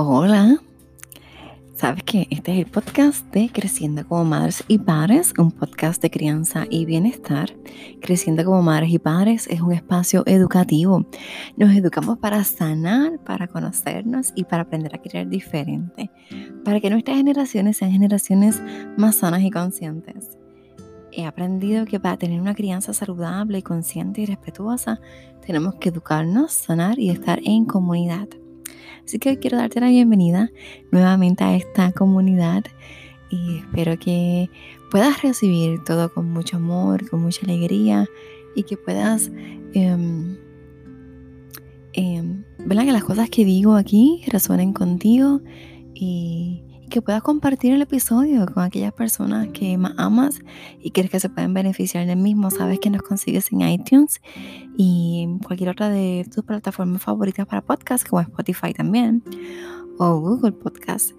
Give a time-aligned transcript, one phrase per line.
[0.00, 0.60] Hola.
[1.74, 6.08] Sabes que este es el podcast de Creciendo como Madres y Padres, un podcast de
[6.08, 7.50] crianza y bienestar.
[8.00, 11.04] Creciendo como Madres y Padres es un espacio educativo.
[11.56, 16.12] Nos educamos para sanar, para conocernos y para aprender a querer diferente,
[16.64, 18.62] para que nuestras generaciones sean generaciones
[18.96, 20.38] más sanas y conscientes.
[21.10, 25.00] He aprendido que para tener una crianza saludable, consciente y respetuosa,
[25.44, 28.28] tenemos que educarnos, sanar y estar en comunidad.
[29.04, 30.50] Así que quiero darte la bienvenida
[30.90, 32.64] nuevamente a esta comunidad
[33.30, 34.50] y espero que
[34.90, 38.06] puedas recibir todo con mucho amor, con mucha alegría
[38.54, 39.30] y que puedas,
[39.74, 39.96] eh,
[42.84, 45.40] que las cosas que digo aquí resuenen contigo
[45.94, 50.40] y, que puedas compartir el episodio con aquellas personas que más amas
[50.80, 52.50] y quieres que se puedan beneficiar del mismo.
[52.50, 54.20] Sabes que nos consigues en iTunes
[54.76, 59.22] y cualquier otra de tus plataformas favoritas para podcast, como Spotify también,
[59.98, 61.12] o Google Podcast.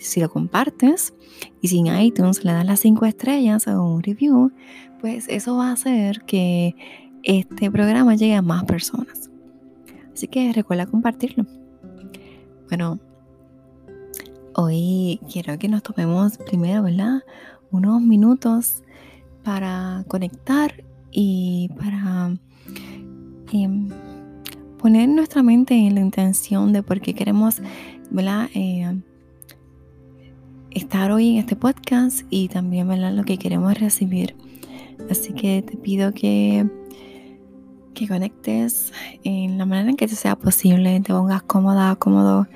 [0.00, 1.12] Si lo compartes
[1.60, 4.52] y si en iTunes le das las 5 estrellas o un review,
[5.00, 6.76] pues eso va a hacer que
[7.24, 9.30] este programa llegue a más personas.
[10.12, 11.44] Así que recuerda compartirlo.
[12.68, 13.00] Bueno,
[14.58, 17.22] Hoy quiero que nos tomemos primero, ¿verdad?
[17.70, 18.82] Unos minutos
[19.44, 22.34] para conectar y para
[23.52, 23.90] em,
[24.78, 27.60] poner nuestra mente en la intención de por qué queremos,
[28.10, 28.48] ¿verdad?
[28.54, 28.98] Eh,
[30.70, 33.12] estar hoy en este podcast y también, ¿verdad?
[33.12, 34.36] Lo que queremos recibir.
[35.10, 36.66] Así que te pido que
[37.96, 38.92] que conectes
[39.24, 42.46] en la manera en que te sea posible, te pongas cómoda, cómodo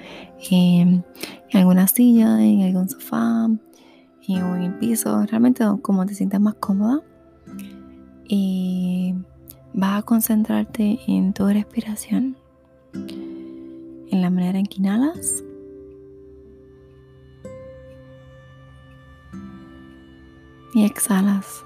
[0.50, 1.04] en,
[1.52, 7.00] alguna silla, en algún sofá o en el piso, realmente como te sientas más cómoda.
[8.28, 9.14] Y
[9.72, 12.36] vas a concentrarte en tu respiración,
[12.94, 15.42] en la manera en que inhalas.
[20.74, 21.64] Y exhalas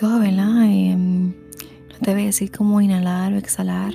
[0.00, 0.64] todo, ¿verdad?
[0.64, 3.92] Em, no te voy a decir cómo inhalar o exhalar.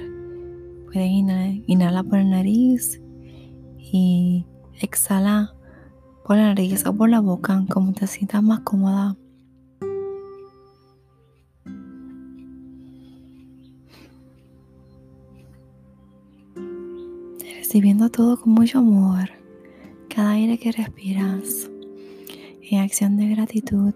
[0.85, 3.01] Puedes inhalar, por la nariz
[3.79, 4.45] y
[4.79, 5.55] exhala
[6.23, 9.17] por la nariz o por la boca, como te sientas más cómoda.
[17.57, 19.31] Recibiendo todo con mucho amor,
[20.07, 21.67] cada aire que respiras,
[22.61, 23.93] en acción de gratitud.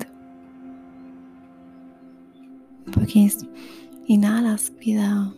[3.00, 3.32] Porque
[4.08, 5.34] inhalas vida.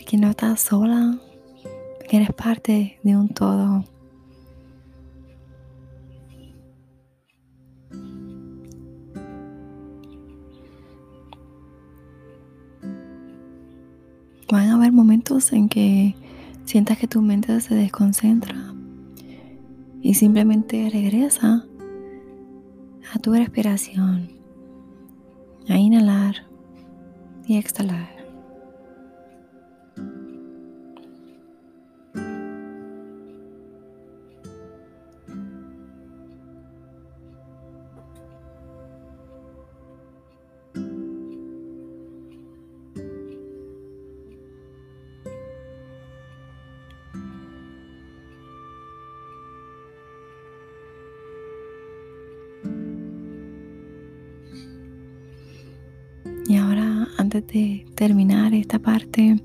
[0.00, 1.18] Aquí no estás sola,
[1.98, 3.84] porque eres parte de un todo.
[14.50, 16.14] Van a haber momentos en que
[16.64, 18.72] sientas que tu mente se desconcentra
[20.00, 21.67] y simplemente regresa
[23.14, 24.30] a tu respiración,
[25.68, 26.46] a inhalar
[27.46, 28.17] y exhalar.
[57.38, 59.40] Antes de terminar esta parte,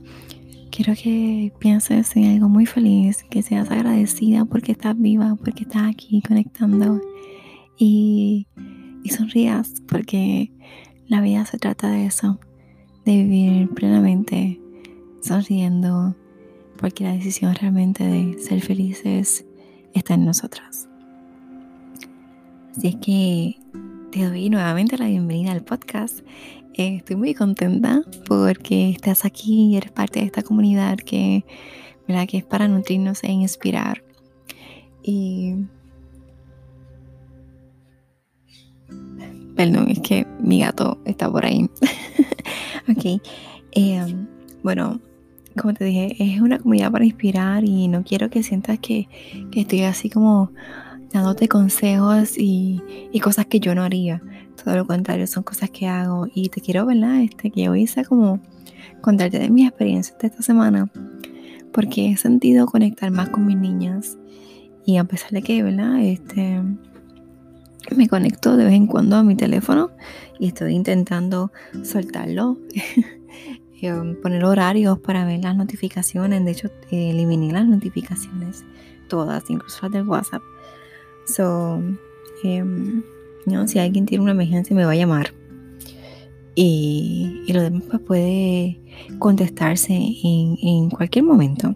[0.71, 5.83] quiero que pienses en algo muy feliz, que seas agradecida porque estás viva, porque estás
[5.83, 6.99] aquí conectando
[7.77, 8.47] y,
[9.03, 10.51] y sonrías porque
[11.07, 12.39] la vida se trata de eso,
[13.05, 14.59] de vivir plenamente
[15.21, 16.15] sonriendo,
[16.77, 19.45] porque la decisión realmente de ser felices
[19.93, 20.89] está en nosotras.
[22.75, 23.59] Así es que
[24.11, 26.21] te doy nuevamente la bienvenida al podcast
[26.73, 31.45] eh, estoy muy contenta porque estás aquí y eres parte de esta comunidad que,
[32.07, 32.27] ¿verdad?
[32.27, 34.03] que es para nutrirnos e inspirar.
[35.03, 35.55] Y.
[39.55, 41.69] Perdón, es que mi gato está por ahí.
[42.89, 43.21] ok.
[43.71, 44.27] Em,
[44.63, 44.99] bueno,
[45.59, 49.07] como te dije, es una comunidad para inspirar y no quiero que sientas que,
[49.51, 50.51] que estoy así como
[51.13, 52.81] dándote consejos y,
[53.21, 54.21] cosas que yo no haría.
[54.61, 57.21] Todo lo contrario, son cosas que hago y te quiero, ¿verdad?
[57.21, 58.39] Este, que hoy hice como
[59.01, 60.89] contarte de mis experiencias de esta semana
[61.71, 64.17] porque he sentido conectar más con mis niñas
[64.85, 66.01] y a pesar de que, ¿verdad?
[66.01, 66.61] Este,
[67.95, 69.91] me conecto de vez en cuando a mi teléfono
[70.39, 71.51] y estoy intentando
[71.83, 72.57] soltarlo.
[73.81, 76.43] em, poner horarios para ver las notificaciones.
[76.45, 78.63] De hecho, eliminé las notificaciones,
[79.09, 80.41] todas, incluso las del WhatsApp.
[81.25, 81.81] So,
[82.43, 83.03] em,
[83.45, 85.33] no, si alguien tiene una emergencia me va a llamar.
[86.55, 88.79] Y, lo demás pues, puede
[89.19, 91.75] contestarse en, en cualquier momento.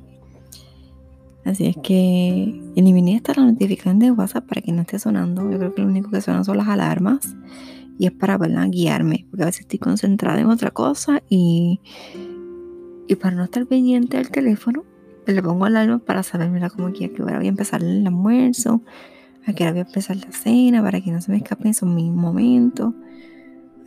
[1.47, 5.49] Así es que eliminé esta la notificación de WhatsApp para que no esté sonando.
[5.49, 7.35] Yo creo que lo único que suena son las alarmas.
[7.97, 9.25] Y es para guiarme.
[9.29, 11.79] Porque a veces estoy concentrada en otra cosa y,
[13.07, 14.83] y para no estar pendiente del teléfono,
[15.25, 18.81] le pongo alarma para saber, mira, como que ahora voy a empezar el almuerzo,
[19.47, 21.87] a que ahora voy a empezar la cena, para que no se me escapen esos
[21.87, 22.93] mis momentos,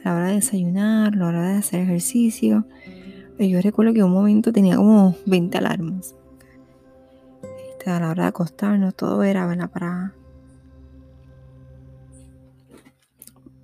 [0.02, 2.66] a la hora de desayunar, a la hora de hacer ejercicio.
[3.38, 6.14] Yo recuerdo que en un momento tenía como 20 alarmas.
[7.70, 10.14] Este, a la hora de acostarnos, todo era, Para,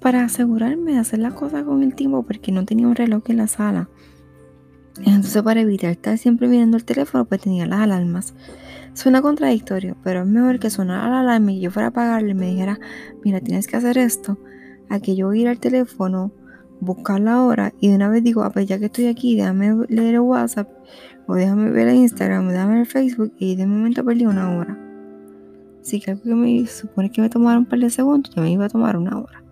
[0.01, 3.39] para asegurarme de hacer las cosas con el tiempo, porque no tenía un reloj en
[3.39, 3.89] la sala.
[4.99, 8.35] Entonces, para evitar estar siempre mirando el teléfono, pues tenía las alarmas.
[8.97, 12.35] Suena contradictorio, pero es mejor que sonara la alarma y yo fuera a apagarle y
[12.35, 12.81] me dijera,
[13.23, 14.39] mira, tienes que hacer esto,
[14.89, 16.33] a que yo ir al teléfono,
[16.81, 19.85] buscar la hora y de una vez digo, ah, pues ya que estoy aquí, déjame
[19.91, 20.71] leer el WhatsApp
[21.27, 24.79] o déjame ver el Instagram, déjame ver Facebook y de momento perdí una hora.
[25.91, 28.65] Que algo que me supone que me tomara un par de segundos, ya me iba
[28.65, 29.45] a tomar una hora.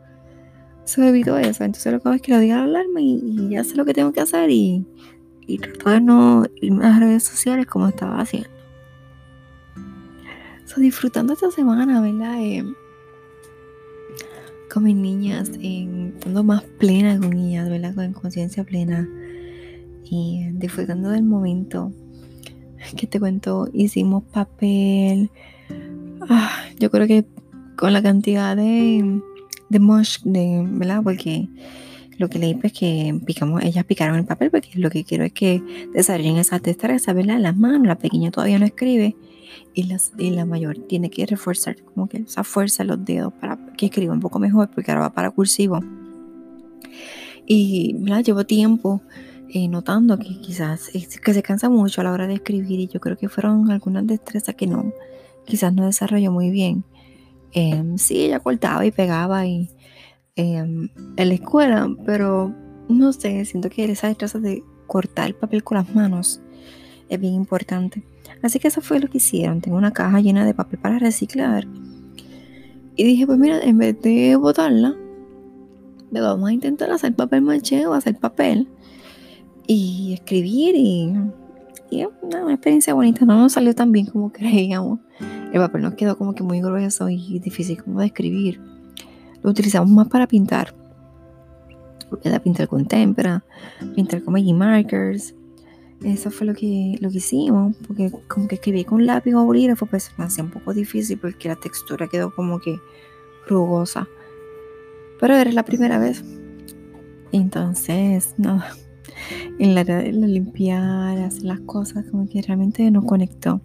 [0.87, 1.65] Eso evito eso.
[1.65, 3.93] Entonces lo que hago es que lo diga la alarma y, ya sé lo que
[3.93, 4.87] tengo que hacer y,
[5.47, 8.54] y trato de no irme a las redes sociales como estaba haciendo.
[10.77, 12.41] Disfrutando esta semana, ¿verdad?
[12.41, 12.65] Eh,
[14.73, 17.95] con mis niñas, estando más plena con ellas, ¿verdad?
[17.95, 19.09] Con conciencia plena
[20.05, 21.93] y disfrutando del momento.
[22.97, 25.31] Que te cuento, hicimos papel.
[26.29, 27.25] Ah, yo creo que
[27.77, 29.21] con la cantidad de,
[29.69, 29.79] de
[30.25, 31.03] de, ¿verdad?
[31.03, 31.49] Porque
[32.19, 35.33] lo que leí es que picamos, ellas picaron el papel porque lo que quiero es
[35.33, 35.63] que
[35.93, 37.39] desarrollen esa destreza, ¿verdad?
[37.39, 39.17] Las manos, la pequeña todavía no escribe
[39.75, 43.59] y, las, y la mayor tiene que reforzar como que esa fuerza los dedos para
[43.77, 45.81] que escriba un poco mejor porque ahora va para cursivo.
[47.47, 48.25] Y ¿verdad?
[48.25, 49.03] llevo tiempo
[49.51, 53.01] eh, notando que quizás que se cansa mucho a la hora de escribir y yo
[53.01, 54.93] creo que fueron algunas destrezas que no,
[55.45, 56.85] quizás no desarrolló muy bien.
[57.53, 59.71] Em, sí, ella cortaba y pegaba y,
[60.37, 62.55] em, en la escuela, pero
[62.89, 66.41] no sé, siento que esa destreza de cortar el papel con las manos
[67.09, 68.05] es bien importante.
[68.43, 69.61] Así que eso fue lo que hicieron.
[69.61, 71.67] Tengo una caja llena de papel para reciclar.
[72.97, 74.95] Y dije, pues mira, en vez de botarla,
[76.11, 78.69] vamos a intentar hacer papel maché hacer papel
[79.67, 81.13] y escribir y,
[81.91, 83.25] y una, experiencia bonita.
[83.25, 85.01] No nos salió tan bien como creíamos.
[85.53, 88.61] El papel nos quedó como que muy grueso y difícil como de escribir.
[89.45, 90.75] Lo utilizamos más para pintar.
[92.09, 93.45] Porque pintar con témpera,
[93.95, 95.35] pintar con Maggie markers.
[96.03, 99.85] Eso fue lo que, lo que hicimos, porque como que escribí con lápiz o bolígrafo,
[99.85, 102.79] pues me hacía un poco difícil porque la textura quedó como que
[103.47, 104.09] rugosa.
[105.21, 106.25] Pero era la primera vez.
[107.31, 108.75] Entonces, nada,
[109.59, 113.61] en la, de limpiar, hacer las cosas, como que realmente nos conectó.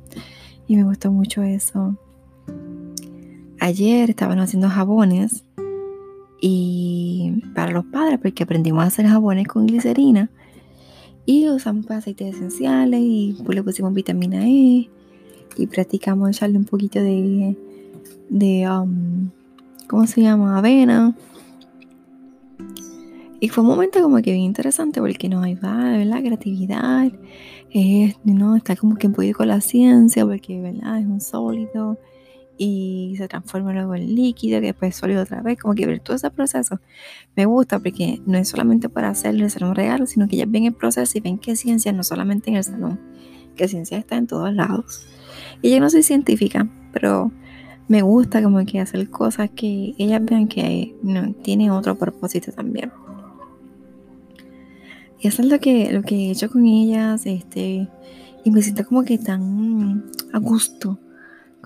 [0.68, 1.98] Y me gustó mucho eso.
[3.62, 5.46] Ayer estaban haciendo jabones
[6.42, 10.30] y para los padres, porque aprendimos a hacer jabones con glicerina
[11.26, 14.90] y usamos pues, aceites esenciales y pues, le pusimos vitamina E
[15.58, 17.56] y practicamos echarle un poquito de,
[18.30, 19.30] de um,
[19.88, 20.58] ¿cómo se llama?
[20.58, 21.16] Avena
[23.42, 27.12] y fue un momento como que bien interesante porque nos ayuda, la creatividad,
[28.24, 28.56] ¿no?
[28.56, 31.00] está como que un con la ciencia porque, ¿verdad?
[31.00, 31.98] Es un sólido
[32.62, 36.02] y se transforma luego en líquido, que después es sólido otra vez, como que ver
[36.02, 36.82] todo ese proceso
[37.38, 40.74] me gusta porque no es solamente para hacerle un regalo, sino que ya ven el
[40.74, 43.00] proceso y ven que ciencia no solamente en el salón,
[43.56, 45.08] que ciencia está en todos lados.
[45.62, 47.32] Y yo no soy científica, pero
[47.88, 52.92] me gusta como que hacer cosas que ellas vean que no, tienen otro propósito también.
[55.22, 57.88] Y eso es lo que, lo que he hecho con ellas, este,
[58.44, 61.00] y me siento como que tan a gusto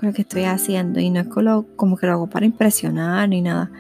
[0.04, 1.00] lo que estoy haciendo.
[1.00, 3.72] Y no es como, que lo hago para impresionar ni nada,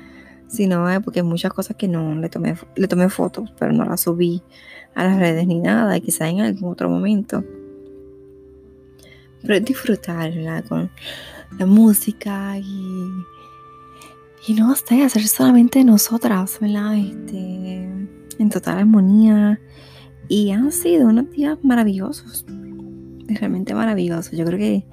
[0.48, 4.02] sino porque hay muchas cosas que no le tomé, le tomé fotos, pero no las
[4.02, 4.42] subí
[4.96, 7.44] a las redes ni nada, quizá en algún otro momento.
[9.42, 10.32] Pero es disfrutar
[10.68, 10.90] con
[11.60, 13.10] la música y,
[14.48, 16.98] y no sé, hacer solamente nosotras, ¿verdad?
[16.98, 17.84] Este,
[18.40, 19.60] en total armonía.
[20.30, 22.46] Y han sido unos días maravillosos,
[23.28, 24.32] realmente maravillosos.
[24.32, 24.86] Yo creo que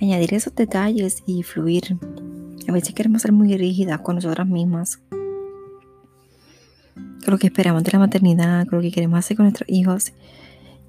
[0.00, 1.96] añadir esos detalles y fluir.
[2.68, 5.00] A veces queremos ser muy rígidas con nosotras mismas.
[7.24, 10.12] con lo que esperamos de la maternidad, con lo que queremos hacer con nuestros hijos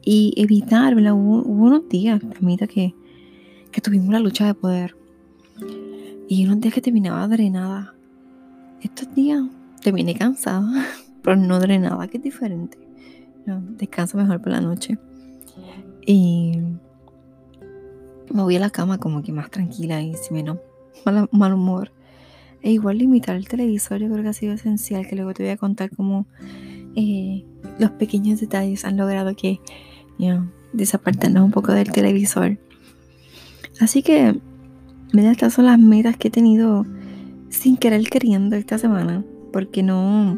[0.04, 1.14] y evitar, ¿verdad?
[1.14, 2.96] Hubo, unos días, Camita, que,
[3.72, 4.96] que tuvimos la lucha de poder
[6.32, 7.94] y unos días que terminaba drenada.
[8.82, 9.44] Estos días
[9.82, 10.86] terminé cansada,
[11.22, 12.78] pero no drenada, que es diferente.
[13.78, 14.98] Descanso mejor por la noche.
[16.06, 16.58] Y
[18.34, 20.58] me voy a la cama como que más tranquila y sin menos
[21.32, 21.92] mal, humor.
[22.62, 25.52] E igual limitar el televisor yo creo que ha sido esencial, que luego te voy
[25.52, 26.28] a contar cómo
[26.96, 27.44] eh,
[27.80, 29.60] los pequeños detalles han logrado que
[30.20, 32.58] you desapartarnos un poco del televisor.
[33.80, 34.40] Así que,
[35.12, 36.86] mira, estas son las metas que he tenido
[37.50, 40.38] sin querer queriendo esta semana, porque no,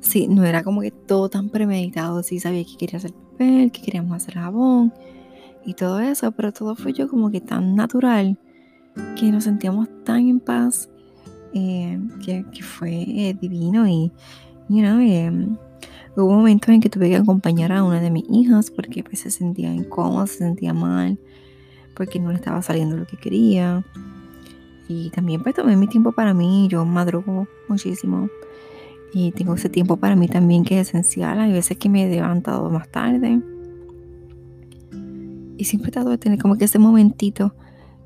[0.00, 3.82] sí, no era como que todo tan premeditado, sí sabía que quería hacer papel, que
[3.82, 4.92] queríamos hacer jabón
[5.64, 8.38] y todo eso, pero todo fue yo como que tan natural
[9.16, 10.88] que nos sentíamos tan en paz,
[11.52, 14.12] eh, que, fue eh, divino y,
[14.68, 15.30] you know, eh,
[16.16, 19.30] hubo momentos en que tuve que acompañar a una de mis hijas porque pues, se
[19.30, 21.18] sentía incómoda, se sentía mal,
[21.94, 23.84] porque no le estaba saliendo lo que quería.
[24.86, 28.28] Y también pues tomé mi tiempo para mí, yo madrugo muchísimo.
[29.12, 31.38] Y tengo ese tiempo para mí también que es esencial.
[31.38, 33.40] Hay veces que me he levantado más tarde.
[35.56, 37.54] Y siempre he tratado de tener como que ese momentito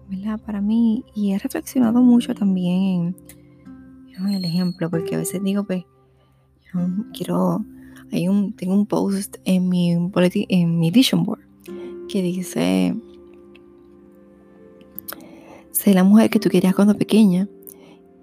[0.09, 0.41] ¿verdad?
[0.41, 3.15] Para mí, y he reflexionado mucho también
[4.19, 5.85] en, el ejemplo, porque a veces digo, pues,
[7.13, 7.65] quiero,
[8.11, 11.43] hay un, tengo un post en mi, en mi vision board
[12.09, 12.97] que dice,
[15.71, 17.49] sé la mujer que tú querías cuando pequeña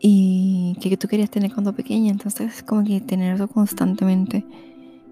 [0.01, 4.43] y que tú querías tener cuando pequeña, entonces como que tener eso constantemente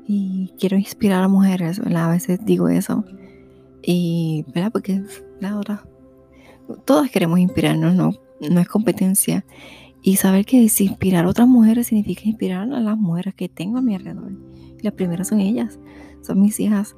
[0.06, 2.06] y quiero inspirar a mujeres, ¿verdad?
[2.06, 3.06] A veces digo eso
[3.84, 4.72] y, ¿verdad?
[4.72, 5.04] Porque
[5.40, 5.86] la otra
[6.86, 8.12] todas queremos inspirarnos, no,
[8.50, 9.46] no es competencia.
[10.02, 13.78] Y saber que si inspirar a otras mujeres significa inspirar a las mujeres que tengo
[13.78, 14.34] a mi alrededor.
[14.82, 15.80] las primeras son ellas,
[16.22, 16.96] son mis hijas.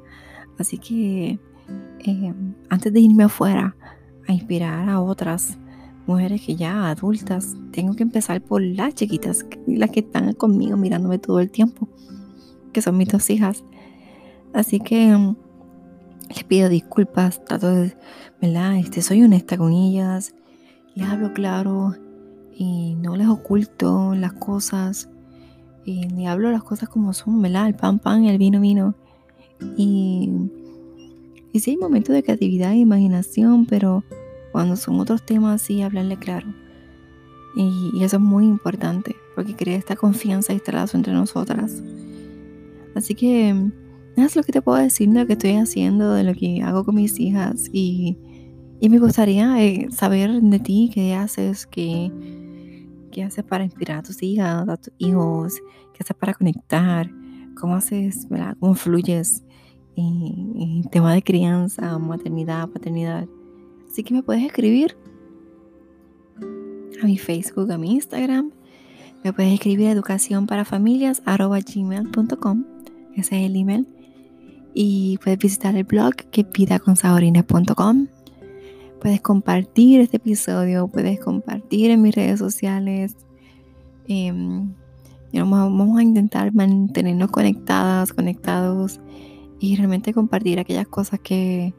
[0.57, 1.39] Así que
[1.99, 2.33] eh,
[2.69, 3.75] antes de irme afuera
[4.27, 5.59] a inspirar a otras
[6.07, 11.19] mujeres que ya adultas, tengo que empezar por las chiquitas, las que están conmigo mirándome
[11.19, 11.87] todo el tiempo,
[12.73, 13.63] que son mis dos hijas.
[14.51, 15.35] Así que
[16.29, 17.95] les pido disculpas, trato de,
[18.41, 18.77] ¿verdad?
[18.77, 20.33] Este, soy honesta con ellas,
[20.95, 21.95] les hablo claro
[22.53, 25.09] y no les oculto las cosas,
[25.83, 27.67] y les hablo las cosas como son, ¿verdad?
[27.67, 28.95] El pan, pan, el vino, vino.
[29.77, 30.29] Y,
[31.53, 34.03] y sí hay momentos de creatividad e imaginación, pero
[34.51, 36.47] cuando son otros temas, sí, hablarle claro.
[37.55, 41.83] Y, y eso es muy importante, porque crea esta confianza y este lazo entre nosotras.
[42.95, 43.71] Así que
[44.23, 46.83] es lo que te puedo decir de lo que estoy haciendo, de lo que hago
[46.85, 47.69] con mis hijas.
[47.71, 48.17] Y,
[48.81, 52.11] me gustaría eh, saber de ti qué haces, qué,
[53.11, 55.55] qué haces para inspirar a tus hijas, a tus hijos,
[55.93, 57.09] qué haces para conectar,
[57.55, 58.27] cómo haces,
[58.59, 59.43] cómo fluyes
[59.95, 63.27] en, tema de crianza, maternidad, paternidad.
[63.89, 64.95] Así que me puedes escribir
[67.01, 68.51] a mi Facebook, a mi Instagram.
[69.23, 71.23] Me puedes escribir educación para familias.
[73.15, 73.87] Ese es el email.
[74.77, 78.07] Y puedes visitar el blog que vidaconsaborines.com.
[78.99, 83.15] Puedes compartir este episodio, puedes compartir en mis redes sociales.
[84.09, 84.73] Em,
[85.33, 88.99] vamos a intentar mantenernos conectadas, conectados
[89.61, 91.73] y realmente compartir aquellas cosas que,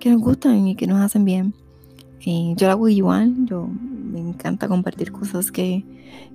[0.00, 1.52] que nos gustan y que nos hacen bien.
[2.24, 5.84] Eh, yo lo hago igual, yo me encanta compartir cosas que,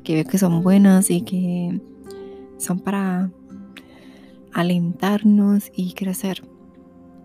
[0.04, 1.82] que veo que son buenas y que
[2.58, 3.32] son para
[4.54, 6.44] alentarnos y crecer.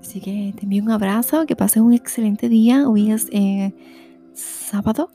[0.00, 2.88] Así que te envío un abrazo, que pases un excelente día.
[2.88, 3.75] Hoy es eh,
[4.32, 5.11] sábado,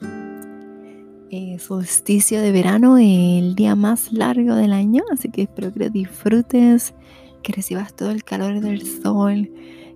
[1.32, 5.04] eh, solsticio de verano, el día más largo del año.
[5.12, 6.94] Así que espero que disfrutes,
[7.42, 9.52] que recibas todo el calor del sol,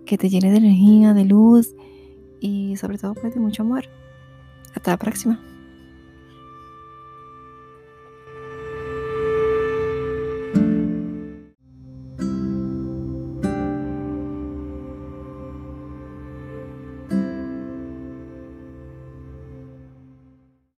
[0.06, 1.76] que te llene de energía, de luz
[2.40, 3.86] y sobre todo pues, de mucho amor.
[4.74, 5.40] Hasta la próxima.